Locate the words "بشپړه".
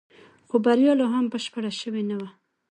1.31-1.71